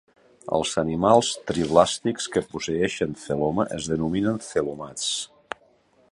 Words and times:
Els 0.59 0.69
animals 0.81 1.27
triblàstics 1.51 2.27
que 2.35 2.43
posseeixen 2.53 3.13
celoma 3.25 3.67
es 3.77 3.89
denominen 3.91 4.41
celomats. 4.47 5.05